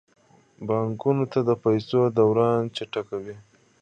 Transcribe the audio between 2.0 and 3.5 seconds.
دوران چټکوي.